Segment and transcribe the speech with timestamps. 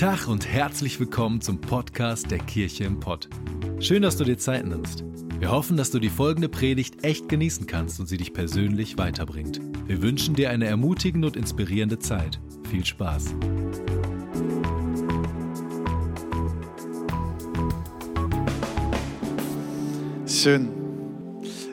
[0.00, 3.28] Tag und herzlich willkommen zum Podcast der Kirche im Pott.
[3.80, 5.04] Schön, dass du dir Zeit nimmst.
[5.38, 9.60] Wir hoffen, dass du die folgende Predigt echt genießen kannst und sie dich persönlich weiterbringt.
[9.86, 12.40] Wir wünschen dir eine ermutigende und inspirierende Zeit.
[12.70, 13.34] Viel Spaß.
[20.26, 20.70] Schön.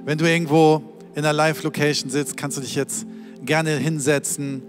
[0.04, 0.84] Wenn du irgendwo
[1.16, 3.08] in einer Live-Location sitzt, kannst du dich jetzt
[3.44, 4.64] gerne hinsetzen.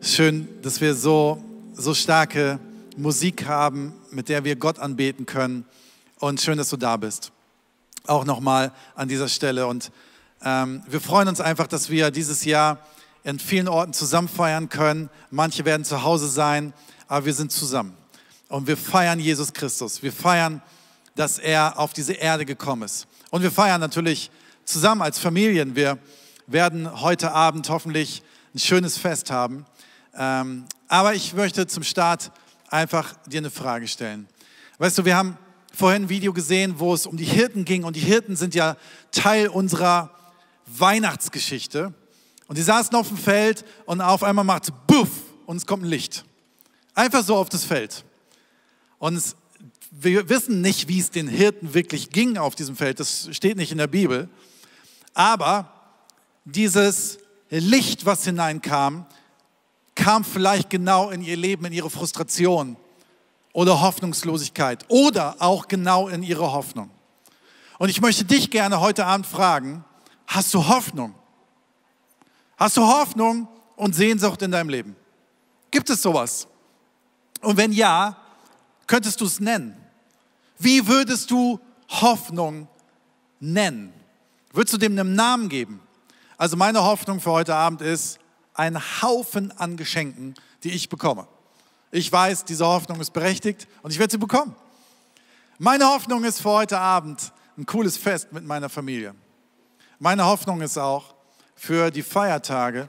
[0.00, 1.42] Schön, dass wir so,
[1.72, 2.60] so starke
[2.96, 5.64] Musik haben, mit der wir Gott anbeten können.
[6.20, 7.32] Und schön, dass du da bist.
[8.06, 9.66] Auch nochmal an dieser Stelle.
[9.66, 9.90] Und
[10.42, 12.78] ähm, wir freuen uns einfach, dass wir dieses Jahr
[13.24, 15.10] in vielen Orten zusammen feiern können.
[15.30, 16.72] Manche werden zu Hause sein,
[17.08, 17.96] aber wir sind zusammen.
[18.48, 20.02] Und wir feiern Jesus Christus.
[20.02, 20.62] Wir feiern,
[21.16, 23.06] dass er auf diese Erde gekommen ist.
[23.30, 24.30] Und wir feiern natürlich
[24.64, 25.74] zusammen als Familien.
[25.74, 25.98] Wir
[26.46, 28.22] werden heute Abend hoffentlich
[28.54, 29.66] ein schönes Fest haben.
[30.16, 32.30] Ähm, aber ich möchte zum Start
[32.74, 34.28] einfach dir eine Frage stellen.
[34.78, 35.38] Weißt du, wir haben
[35.72, 38.76] vorhin ein Video gesehen, wo es um die Hirten ging und die Hirten sind ja
[39.12, 40.10] Teil unserer
[40.66, 41.94] Weihnachtsgeschichte.
[42.48, 45.08] Und die saßen auf dem Feld und auf einmal macht Buff
[45.46, 46.24] und es kommt ein Licht.
[46.94, 48.04] Einfach so auf das Feld.
[48.98, 49.36] Und es,
[49.90, 53.00] wir wissen nicht, wie es den Hirten wirklich ging auf diesem Feld.
[53.00, 54.28] Das steht nicht in der Bibel.
[55.14, 55.72] Aber
[56.44, 57.18] dieses
[57.50, 59.06] Licht, was hineinkam,
[59.94, 62.76] kam vielleicht genau in ihr Leben, in ihre Frustration
[63.52, 66.90] oder Hoffnungslosigkeit oder auch genau in ihre Hoffnung.
[67.78, 69.84] Und ich möchte dich gerne heute Abend fragen,
[70.26, 71.14] hast du Hoffnung?
[72.56, 74.96] Hast du Hoffnung und Sehnsucht in deinem Leben?
[75.70, 76.46] Gibt es sowas?
[77.40, 78.16] Und wenn ja,
[78.86, 79.76] könntest du es nennen?
[80.58, 82.68] Wie würdest du Hoffnung
[83.40, 83.92] nennen?
[84.52, 85.80] Würdest du dem einen Namen geben?
[86.38, 88.18] Also meine Hoffnung für heute Abend ist,
[88.54, 91.26] ein Haufen an Geschenken, die ich bekomme.
[91.90, 94.56] Ich weiß, diese Hoffnung ist berechtigt und ich werde sie bekommen.
[95.58, 99.14] Meine Hoffnung ist für heute Abend ein cooles Fest mit meiner Familie.
[99.98, 101.14] Meine Hoffnung ist auch
[101.54, 102.88] für die Feiertage,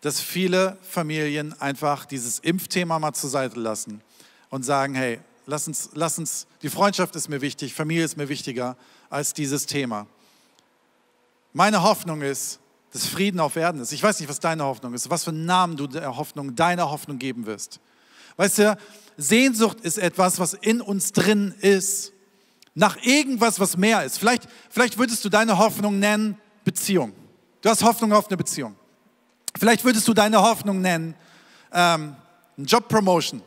[0.00, 4.00] dass viele Familien einfach dieses Impfthema mal zur Seite lassen
[4.50, 8.28] und sagen, hey, lass uns, lass uns, die Freundschaft ist mir wichtig, Familie ist mir
[8.28, 8.76] wichtiger
[9.10, 10.06] als dieses Thema.
[11.52, 12.58] Meine Hoffnung ist,
[12.96, 13.92] dass Frieden auf Erden ist.
[13.92, 16.90] Ich weiß nicht, was deine Hoffnung ist, was für einen Namen du der Hoffnung, deiner
[16.90, 17.78] Hoffnung geben wirst.
[18.36, 18.78] Weißt du,
[19.18, 22.12] Sehnsucht ist etwas, was in uns drin ist,
[22.74, 24.18] nach irgendwas, was mehr ist.
[24.18, 27.12] Vielleicht, vielleicht würdest du deine Hoffnung nennen Beziehung.
[27.60, 28.74] Du hast Hoffnung auf eine Beziehung.
[29.58, 31.14] Vielleicht würdest du deine Hoffnung nennen
[31.72, 32.16] ähm,
[32.56, 33.42] Jobpromotion.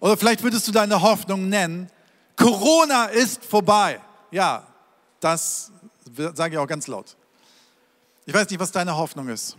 [0.00, 1.90] Oder vielleicht würdest du deine Hoffnung nennen
[2.36, 4.00] Corona ist vorbei.
[4.30, 4.66] Ja,
[5.20, 5.70] das
[6.34, 7.16] sage ich auch ganz laut.
[8.26, 9.56] Ich weiß nicht, was deine Hoffnung ist,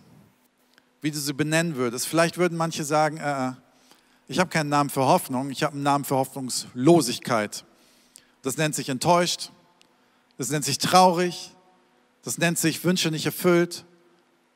[1.02, 2.08] wie du sie benennen würdest.
[2.08, 3.52] Vielleicht würden manche sagen, äh, äh
[4.28, 7.66] ich habe keinen Namen für Hoffnung, ich habe einen Namen für Hoffnungslosigkeit.
[8.44, 9.52] Das nennt sich enttäuscht,
[10.38, 11.52] das nennt sich traurig,
[12.24, 13.84] das nennt sich Wünsche nicht erfüllt,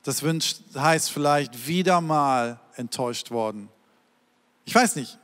[0.04, 3.70] das heißt vielleicht wieder mal enttäuscht worden.
[4.64, 5.20] Ich weiß nicht,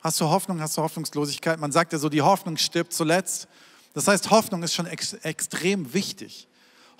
[0.00, 1.58] hast du Hoffnung, hast du Hoffnungslosigkeit?
[1.58, 3.48] Man sagt ja so, die Hoffnung stirbt zuletzt.
[3.92, 6.48] Das heißt, Hoffnung ist schon ex extrem wichtig.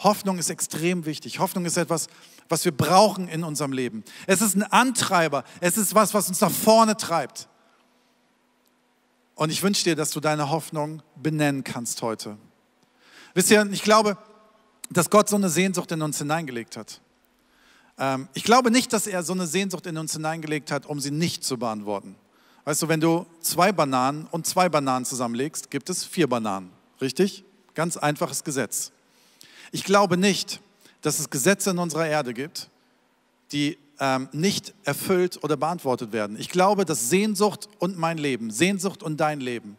[0.03, 1.39] Hoffnung ist extrem wichtig.
[1.39, 2.09] Hoffnung ist etwas,
[2.49, 4.05] was wir brauchen in unserem Leben.
[4.27, 5.45] Es ist ein Antreiber.
[5.61, 7.49] Es ist was, was uns nach vorne treibt.
[9.35, 12.37] Und ich wünsche dir, dass du deine Hoffnung benennen kannst heute.
[13.35, 14.19] Wisst ihr, ich glaube,
[14.91, 17.01] dass Gott so eine Sehnsucht in uns hineingelegt hat.
[17.99, 21.11] Ähm, ich glaube nicht, dass er so eine Sehnsucht in uns hineingelegt hat, um sie
[21.11, 22.17] nicht zu beantworten.
[22.65, 26.71] Weißt du, wenn du zwei Bananen und zwei Bananen zusammenlegst, gibt es vier Bananen.
[27.01, 27.45] Richtig?
[27.75, 28.93] Ganz einfaches Gesetz.
[29.73, 30.61] Ich glaube nicht,
[31.03, 32.69] dass es Gesetze in unserer Erde gibt,
[33.53, 36.39] die ähm, nicht erfüllt oder beantwortet werden.
[36.39, 39.77] Ich glaube, dass Sehnsucht und mein Leben, Sehnsucht und dein Leben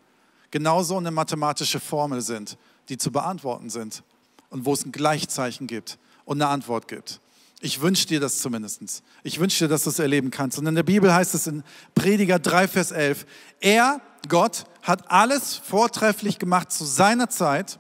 [0.52, 2.58] genauso eine mathematische Formel sind,
[2.90, 4.04] die zu beantworten sind
[4.50, 7.20] und wo es ein Gleichzeichen gibt und eine Antwort gibt.
[7.62, 9.04] Ich wünsche dir das zumindest.
[9.24, 10.58] Ich wünsche dir, dass du es erleben kannst.
[10.58, 11.64] Und in der Bibel heißt es in
[11.96, 13.26] Prediger 3, Vers 11,
[13.60, 17.80] er, Gott, hat alles vortrefflich gemacht zu seiner Zeit.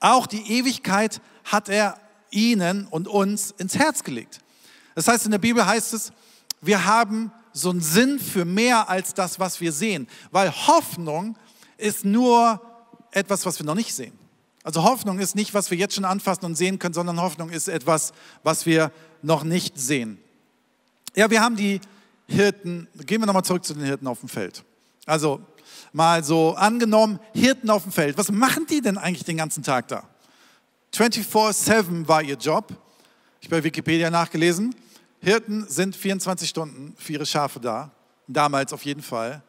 [0.00, 1.98] Auch die Ewigkeit hat er
[2.30, 4.40] ihnen und uns ins Herz gelegt.
[4.94, 6.12] Das heißt, in der Bibel heißt es,
[6.60, 11.36] wir haben so einen Sinn für mehr als das, was wir sehen, weil Hoffnung
[11.76, 12.60] ist nur
[13.12, 14.12] etwas, was wir noch nicht sehen.
[14.64, 17.68] Also Hoffnung ist nicht, was wir jetzt schon anfassen und sehen können, sondern Hoffnung ist
[17.68, 18.12] etwas,
[18.42, 18.90] was wir
[19.22, 20.18] noch nicht sehen.
[21.14, 21.80] Ja, wir haben die
[22.26, 24.64] Hirten, gehen wir nochmal zurück zu den Hirten auf dem Feld.
[25.06, 25.40] Also
[25.92, 29.88] mal so angenommen, Hirten auf dem Feld, was machen die denn eigentlich den ganzen Tag
[29.88, 30.08] da?
[30.94, 32.68] 24-7 war ihr Job.
[33.40, 34.72] Ich habe bei Wikipedia nachgelesen.
[35.20, 37.90] Hirten sind 24 Stunden für ihre Schafe da.
[38.28, 39.42] Damals auf jeden Fall.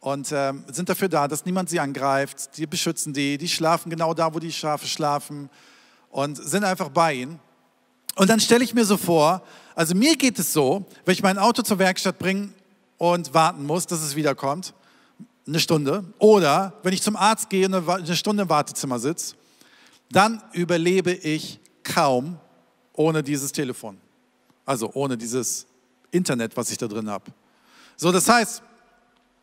[0.00, 2.56] und ähm, sind dafür da, dass niemand sie angreift.
[2.56, 5.50] Die beschützen die, die schlafen genau da, wo die Schafe schlafen
[6.10, 7.40] und sind einfach bei ihnen.
[8.14, 9.42] Und dann stelle ich mir so vor,
[9.74, 12.50] also mir geht es so, wenn ich mein Auto zur Werkstatt bringe
[12.96, 14.72] und warten muss, dass es wiederkommt,
[15.46, 19.34] eine Stunde, oder wenn ich zum Arzt gehe und eine Stunde im Wartezimmer sitze,
[20.10, 22.38] dann überlebe ich kaum
[22.92, 23.98] ohne dieses Telefon.
[24.64, 25.66] Also ohne dieses
[26.10, 27.32] Internet, was ich da drin habe.
[27.96, 28.62] So, das heißt,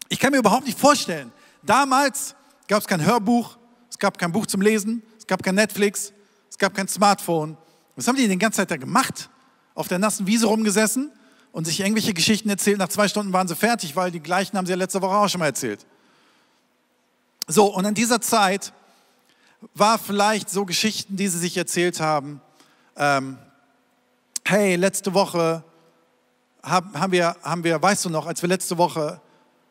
[0.10, 1.32] ich kann mir überhaupt nicht vorstellen,
[1.62, 2.36] damals
[2.68, 3.58] gab es kein Hörbuch,
[3.90, 6.14] es gab kein Buch zum Lesen, es gab kein Netflix,
[6.50, 7.58] es gab kein Smartphone.
[7.96, 9.30] Was haben die die ganze Zeit da gemacht?
[9.76, 11.12] Auf der nassen Wiese rumgesessen
[11.52, 12.78] und sich irgendwelche Geschichten erzählt.
[12.78, 15.30] Nach zwei Stunden waren sie fertig, weil die gleichen haben sie ja letzte Woche auch
[15.30, 15.86] schon mal erzählt.
[17.48, 18.74] So, und in dieser Zeit
[19.74, 22.42] war vielleicht so Geschichten, die sie sich erzählt haben.
[22.96, 23.38] Ähm,
[24.46, 25.64] hey, letzte Woche
[26.62, 29.22] haben, haben, wir, haben wir, weißt du noch, als wir letzte Woche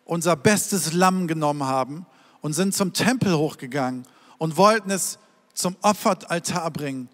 [0.04, 2.06] unser bestes Lamm genommen haben
[2.40, 4.06] und sind zum Tempel hochgegangen
[4.38, 5.18] und wollten es
[5.54, 7.08] zum Opferaltar bringen.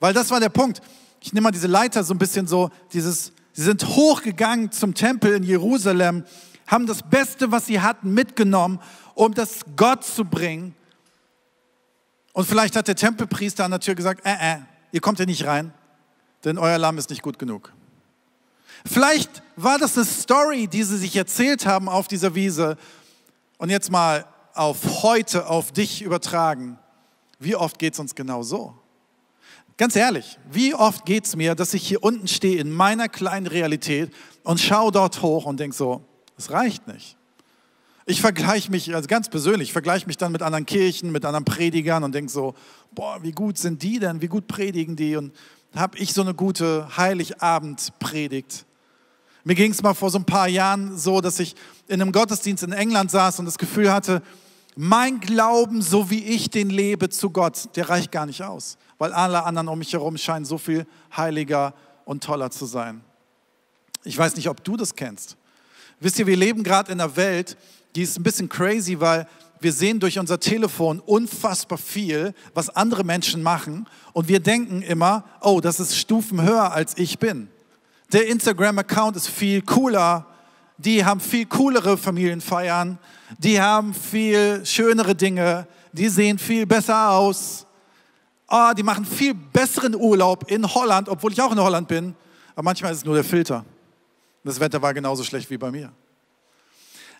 [0.00, 0.80] Weil das war der Punkt.
[1.20, 5.34] Ich nehme mal diese Leiter so ein bisschen so, dieses, sie sind hochgegangen zum Tempel
[5.34, 6.24] in Jerusalem,
[6.66, 8.80] haben das Beste, was sie hatten, mitgenommen,
[9.14, 10.74] um das Gott zu bringen.
[12.34, 14.58] Und vielleicht hat der Tempelpriester an der Tür gesagt, äh, äh,
[14.90, 15.72] ihr kommt hier nicht rein,
[16.44, 17.72] denn euer Lamm ist nicht gut genug.
[18.84, 22.76] Vielleicht war das eine Story, die sie sich erzählt haben auf dieser Wiese.
[23.56, 26.76] Und jetzt mal auf heute, auf dich übertragen.
[27.38, 28.74] Wie oft geht es uns genau so?
[29.76, 33.46] Ganz ehrlich, wie oft geht es mir, dass ich hier unten stehe in meiner kleinen
[33.46, 36.04] Realität und schaue dort hoch und denke so,
[36.36, 37.16] es reicht nicht.
[38.06, 41.46] Ich vergleiche mich, also ganz persönlich, ich vergleiche mich dann mit anderen Kirchen, mit anderen
[41.46, 42.54] Predigern und denke so,
[42.92, 45.32] boah, wie gut sind die denn, wie gut predigen die und
[45.74, 48.66] habe ich so eine gute Heiligabend-Predigt.
[49.44, 51.54] Mir ging es mal vor so ein paar Jahren so, dass ich
[51.88, 54.22] in einem Gottesdienst in England saß und das Gefühl hatte,
[54.76, 59.12] mein Glauben, so wie ich den lebe zu Gott, der reicht gar nicht aus, weil
[59.12, 60.86] alle anderen um mich herum scheinen so viel
[61.16, 61.74] heiliger
[62.04, 63.02] und toller zu sein.
[64.02, 65.36] Ich weiß nicht, ob du das kennst.
[66.00, 67.56] Wisst ihr, wir leben gerade in einer Welt,
[67.94, 69.26] die ist ein bisschen crazy, weil
[69.60, 75.24] wir sehen durch unser Telefon unfassbar viel, was andere Menschen machen und wir denken immer,
[75.40, 77.48] oh, das ist Stufen höher als ich bin.
[78.12, 80.26] Der Instagram-Account ist viel cooler.
[80.76, 82.98] Die haben viel coolere Familienfeiern.
[83.38, 85.66] Die haben viel schönere Dinge.
[85.92, 87.66] Die sehen viel besser aus.
[88.48, 92.14] Oh, die machen viel besseren Urlaub in Holland, obwohl ich auch in Holland bin.
[92.54, 93.64] Aber manchmal ist es nur der Filter.
[94.44, 95.90] Das Wetter war genauso schlecht wie bei mir.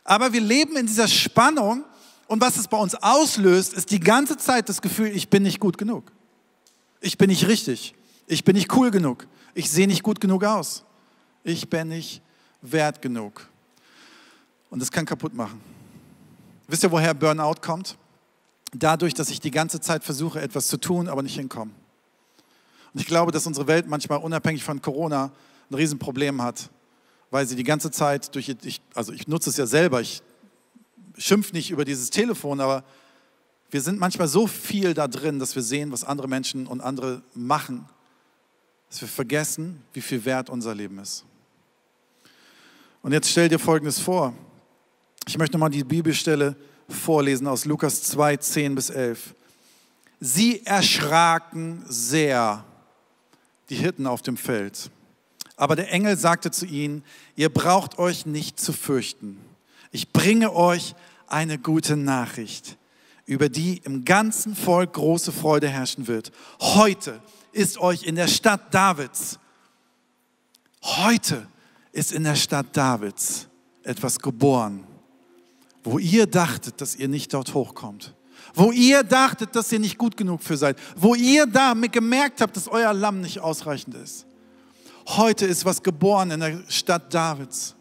[0.05, 1.85] Aber wir leben in dieser Spannung
[2.27, 5.61] und was es bei uns auslöst, ist die ganze Zeit das Gefühl, ich bin nicht
[5.61, 6.13] gut genug.
[7.01, 7.95] Ich bin nicht richtig.
[8.27, 9.27] Ich bin nicht cool genug.
[9.55, 10.85] Ich sehe nicht gut genug aus.
[11.43, 12.23] Ich bin nicht
[12.63, 13.47] wert genug.
[14.71, 15.61] Und das kann kaputt machen.
[16.67, 17.97] Wisst ihr, woher Burnout kommt?
[18.73, 21.71] Dadurch, dass ich die ganze Zeit versuche, etwas zu tun, aber nicht hinkomme.
[22.93, 25.31] Und ich glaube, dass unsere Welt manchmal unabhängig von Corona
[25.71, 26.71] ein Riesenproblem hat,
[27.35, 30.23] weil sie die ganze Zeit durch, ich, also ich nutze es ja selber, ich
[31.19, 32.85] schimpfe nicht über dieses Telefon, aber
[33.71, 37.23] wir sind manchmal so viel da drin, dass wir sehen, was andere Menschen und andere
[37.35, 37.89] machen
[38.95, 41.25] dass wir vergessen, wie viel wert unser Leben ist.
[43.03, 44.33] Und jetzt stell dir Folgendes vor.
[45.27, 46.55] Ich möchte nochmal die Bibelstelle
[46.89, 49.35] vorlesen aus Lukas 2, 10 bis 11.
[50.21, 52.65] Sie erschraken sehr,
[53.69, 54.93] die Hirten auf dem Feld.
[55.57, 57.05] Aber der Engel sagte zu ihnen,
[57.37, 59.39] ihr braucht euch nicht zu fürchten.
[59.93, 60.95] Ich bringe euch
[61.29, 62.77] eine gute Nachricht,
[63.27, 66.33] über die im ganzen Volk große Freude herrschen wird.
[66.61, 67.21] Heute
[67.53, 69.39] ist euch in der Stadt Davids,
[70.83, 71.47] heute
[71.93, 73.47] ist in der Stadt Davids
[73.85, 74.85] etwas geboren,
[75.85, 78.15] wo ihr dachtet, dass ihr nicht dort hochkommt.
[78.55, 80.79] Wo ihr dachtet, dass ihr nicht gut genug für seid.
[80.97, 84.27] Wo ihr da gemerkt habt, dass euer Lamm nicht ausreichend ist.
[85.07, 87.75] Heute ist was geboren in der Stadt Davids,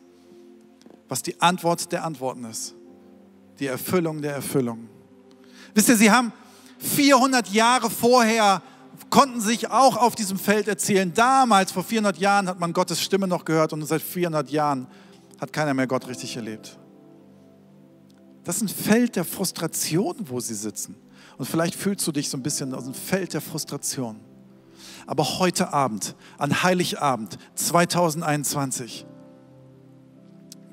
[1.07, 2.75] was die Antwort der Antworten ist.
[3.59, 4.89] Die Erfüllung der Erfüllung.
[5.73, 6.33] Wisst ihr, sie haben
[6.79, 8.61] 400 Jahre vorher
[9.09, 11.13] konnten sich auch auf diesem Feld erzählen.
[11.13, 14.87] Damals, vor 400 Jahren, hat man Gottes Stimme noch gehört und seit 400 Jahren
[15.39, 16.77] hat keiner mehr Gott richtig erlebt.
[18.43, 20.95] Das ist ein Feld der Frustration, wo sie sitzen.
[21.37, 24.19] Und vielleicht fühlst du dich so ein bisschen aus dem Feld der Frustration.
[25.05, 29.05] Aber heute Abend, an Heiligabend 2021,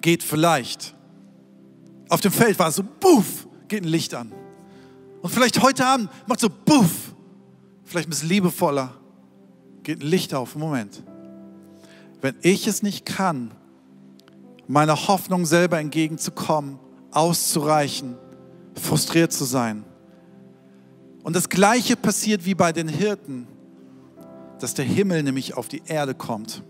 [0.00, 0.94] geht vielleicht,
[2.08, 4.32] auf dem Feld war es so, buff, geht ein Licht an.
[5.22, 7.14] Und vielleicht heute Abend macht so, buff,
[7.84, 8.94] vielleicht ein bisschen liebevoller,
[9.82, 10.56] geht ein Licht auf.
[10.56, 11.02] Moment.
[12.20, 13.50] Wenn ich es nicht kann,
[14.66, 16.78] meiner Hoffnung selber entgegenzukommen,
[17.10, 18.16] auszureichen,
[18.74, 19.84] frustriert zu sein.
[21.22, 23.46] Und das Gleiche passiert wie bei den Hirten,
[24.60, 26.62] dass der Himmel nämlich auf die Erde kommt.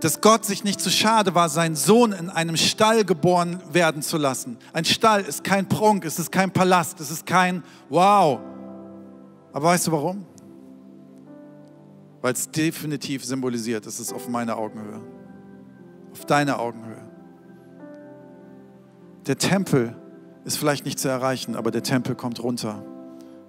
[0.00, 4.18] Dass Gott sich nicht zu schade war, seinen Sohn in einem Stall geboren werden zu
[4.18, 4.58] lassen.
[4.72, 8.40] Ein Stall ist kein Prunk, es ist kein Palast, es ist kein Wow.
[9.52, 10.26] Aber weißt du warum?
[12.20, 15.00] Weil es definitiv symbolisiert, es ist auf meiner Augenhöhe,
[16.12, 17.02] auf deiner Augenhöhe.
[19.26, 19.96] Der Tempel
[20.44, 22.82] ist vielleicht nicht zu erreichen, aber der Tempel kommt runter,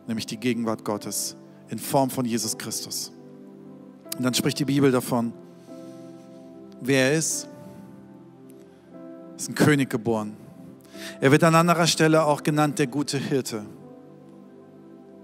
[0.08, 1.36] nämlich die Gegenwart Gottes
[1.70, 3.12] in Form von Jesus Christus.
[4.18, 5.34] Und dann spricht die Bibel davon,
[6.82, 7.48] wer er ist.
[9.32, 10.38] Er ist ein König geboren.
[11.20, 13.66] Er wird an anderer Stelle auch genannt der gute Hirte.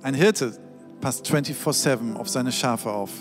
[0.01, 0.53] Ein Hirte
[0.99, 3.11] passt 24/7 auf seine Schafe auf.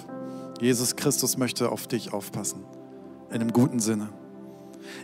[0.61, 2.65] Jesus Christus möchte auf dich aufpassen,
[3.29, 4.09] in einem guten Sinne.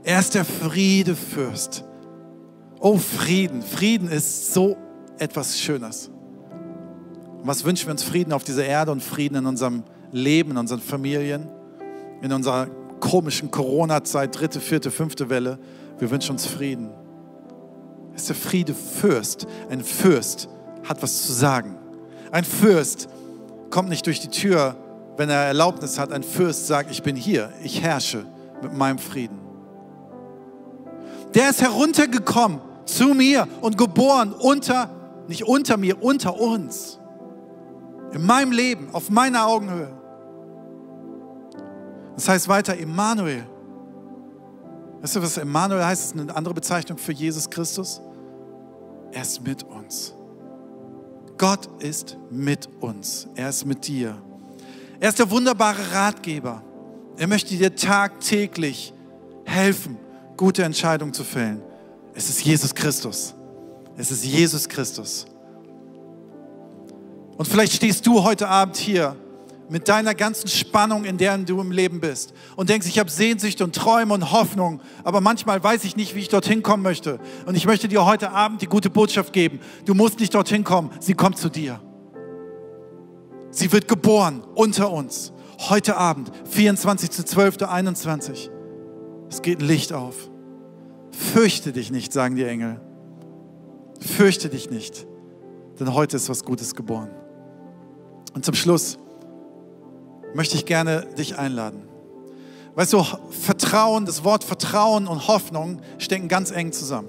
[0.03, 1.85] Er ist der Friedefürst.
[2.81, 3.63] Oh, Frieden.
[3.63, 4.77] Frieden ist so
[5.19, 6.11] etwas Schönes.
[7.47, 8.03] Und was wünschen wir uns?
[8.03, 11.47] Frieden auf dieser Erde und Frieden in unserem Leben, in unseren Familien,
[12.21, 12.67] in unserer
[12.99, 15.57] komischen Corona-Zeit, dritte, vierte, fünfte Welle.
[16.01, 16.91] Wir wünschen uns Frieden.
[18.17, 19.47] Ist der Friedefürst.
[19.71, 20.49] Ein Fürst
[20.89, 21.77] hat was zu sagen.
[22.33, 23.09] Ein Fürst
[23.71, 24.75] kommt nicht durch die Tür,
[25.17, 26.11] wenn er Erlaubnis hat.
[26.11, 28.27] Ein Fürst sagt, ich bin hier, ich herrsche
[28.61, 29.39] mit meinem Frieden.
[31.37, 34.91] Der ist heruntergekommen zu mir und geboren unter,
[35.29, 36.99] nicht unter mir, unter uns.
[38.13, 39.93] In meinem Leben, auf meiner Augenhöhe.
[42.15, 43.47] Das heißt weiter Emmanuel.
[45.03, 46.03] Weißt du, was Emmanuel heißt?
[46.03, 48.01] Das ist eine andere Bezeichnung für Jesus Christus.
[49.13, 50.15] Er ist mit uns.
[51.39, 53.29] Gott ist mit uns.
[53.35, 54.17] Er ist mit dir.
[54.99, 56.63] Er ist der wunderbare Ratgeber.
[57.19, 58.95] Er möchte dir tagtäglich
[59.45, 59.99] helfen,
[60.37, 61.63] gute Entscheidungen zu fällen.
[62.15, 63.35] Es ist Jesus Christus.
[63.97, 65.27] Es ist Jesus Christus.
[67.37, 69.17] Und vielleicht stehst du heute Abend hier
[69.69, 73.61] mit deiner ganzen Spannung, in der du im Leben bist und denkst, ich habe Sehnsucht
[73.63, 77.19] und Träume und Hoffnung, aber manchmal weiß ich nicht, wie ich dorthin kommen möchte.
[77.47, 79.61] Und ich möchte dir heute Abend die gute Botschaft geben.
[79.85, 81.81] Du musst nicht dorthin kommen, sie kommt zu dir.
[83.51, 85.33] Sie wird geboren unter uns.
[85.69, 87.63] Heute Abend, 24 zu 12.
[87.63, 88.51] 21.
[89.31, 90.31] Es geht ein Licht auf.
[91.11, 92.81] Fürchte dich nicht, sagen die Engel.
[94.01, 95.07] Fürchte dich nicht,
[95.81, 97.11] denn heute ist was Gutes geboren.
[98.37, 98.99] Und zum Schluss
[100.35, 101.89] möchte ich gerne dich einladen.
[102.75, 107.09] Weißt du, Vertrauen, das Wort Vertrauen und Hoffnung stecken ganz eng zusammen.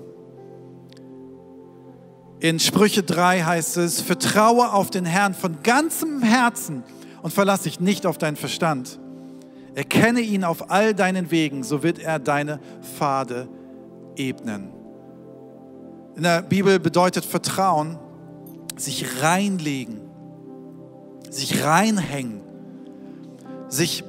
[2.40, 6.86] In Sprüche 3 heißt es, vertraue auf den Herrn von ganzem Herzen
[7.22, 8.98] und verlass dich nicht auf deinen Verstand.
[9.76, 13.50] Erkenne ihn auf all deinen Wegen, so wird er deine Pfade
[14.16, 14.70] ebnen.
[16.16, 18.00] In der Bibel bedeutet Vertrauen,
[18.78, 20.07] sich reinlegen,
[21.30, 22.42] sich reinhängen,
[23.68, 24.04] sich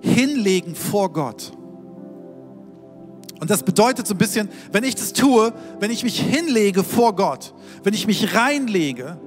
[0.00, 1.52] hinlegen vor Gott.
[3.40, 7.16] Und das bedeutet so ein bisschen, wenn ich das tue, wenn ich mich hinlege vor
[7.16, 9.18] Gott, wenn ich mich reinlege,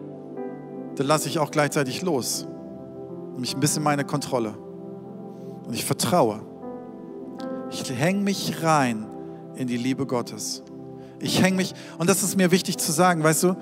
[0.95, 2.45] dann lasse ich auch gleichzeitig los.
[3.33, 4.53] Nämlich ein bisschen meine Kontrolle.
[5.65, 6.41] Und ich vertraue.
[7.71, 9.07] Ich hänge mich rein
[9.55, 10.61] in die Liebe Gottes.
[11.19, 13.55] Ich hänge mich, und das ist mir wichtig zu sagen, weißt du,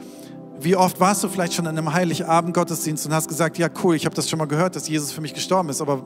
[0.63, 3.95] wie oft warst du vielleicht schon in einem Heiligabend Gottesdienst und hast gesagt, ja cool,
[3.95, 6.05] ich habe das schon mal gehört, dass Jesus für mich gestorben ist, aber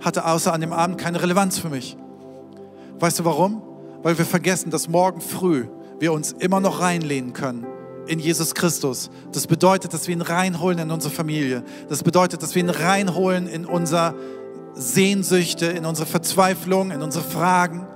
[0.00, 1.96] hatte außer an dem Abend keine Relevanz für mich.
[2.98, 3.62] Weißt du warum?
[4.02, 5.66] Weil wir vergessen, dass morgen früh
[5.98, 7.66] wir uns immer noch reinlehnen können
[8.06, 9.10] in Jesus Christus.
[9.32, 11.62] Das bedeutet, dass wir ihn reinholen in unsere Familie.
[11.88, 14.14] Das bedeutet, dass wir ihn reinholen in unsere
[14.74, 17.86] Sehnsüchte, in unsere Verzweiflung, in unsere Fragen.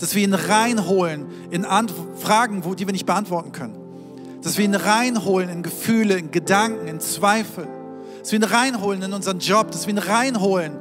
[0.00, 3.83] Dass wir ihn reinholen in Ant Fragen, die wir nicht beantworten können.
[4.44, 7.66] Dass wir ihn reinholen in Gefühle, in Gedanken, in Zweifel.
[8.20, 9.70] Dass wir ihn reinholen in unseren Job.
[9.70, 10.76] Dass wir ihn reinholen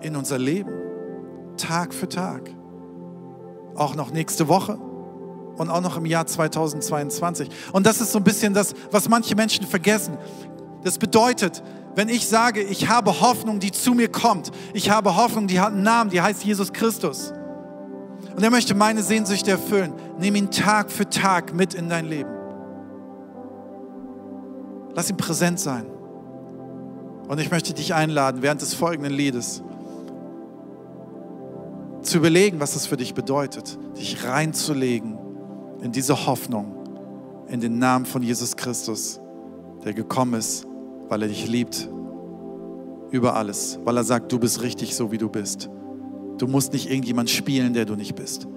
[0.00, 0.72] in unser Leben.
[1.58, 2.50] Tag für Tag.
[3.74, 4.78] Auch noch nächste Woche
[5.58, 7.48] und auch noch im Jahr 2022.
[7.72, 10.16] Und das ist so ein bisschen das, was manche Menschen vergessen.
[10.82, 11.62] Das bedeutet,
[11.94, 15.72] wenn ich sage, ich habe Hoffnung, die zu mir kommt, ich habe Hoffnung, die hat
[15.72, 17.32] einen Namen, die heißt Jesus Christus.
[18.34, 19.94] Und er möchte meine Sehnsüchte erfüllen.
[20.18, 22.35] Nimm ihn Tag für Tag mit in dein Leben.
[24.96, 25.84] Lass ihn präsent sein.
[27.28, 29.62] Und ich möchte dich einladen, während des folgenden Liedes
[32.00, 35.18] zu überlegen, was es für dich bedeutet, dich reinzulegen
[35.82, 39.20] in diese Hoffnung, in den Namen von Jesus Christus,
[39.84, 40.66] der gekommen ist,
[41.08, 41.90] weil er dich liebt
[43.10, 45.68] über alles, weil er sagt, du bist richtig so, wie du bist.
[46.38, 48.48] Du musst nicht irgendjemand spielen, der du nicht bist.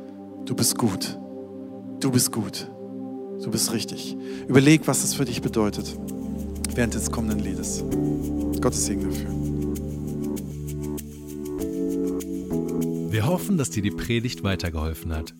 [0.45, 1.19] Du bist gut.
[1.99, 2.71] Du bist gut.
[3.43, 4.15] Du bist richtig.
[4.47, 5.97] Überleg, was das für dich bedeutet
[6.75, 7.83] während des kommenden Liedes.
[8.61, 9.29] Gottes Segen dafür.
[13.11, 15.33] Wir hoffen, dass dir die Predigt weitergeholfen hat.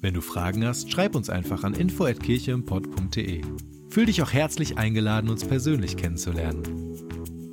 [0.00, 3.42] Wenn du Fragen hast, schreib uns einfach an info@kircheimpod.de.
[3.88, 6.62] Fühl dich auch herzlich eingeladen, uns persönlich kennenzulernen.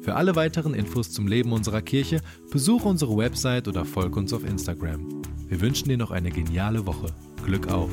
[0.01, 4.43] Für alle weiteren Infos zum Leben unserer Kirche besuche unsere Website oder folge uns auf
[4.43, 5.21] Instagram.
[5.47, 7.13] Wir wünschen dir noch eine geniale Woche.
[7.45, 7.91] Glück auf!